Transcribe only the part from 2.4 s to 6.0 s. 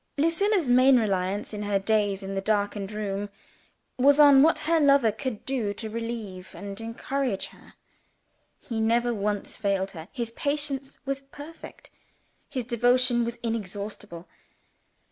darkened room, was on what her lover could do to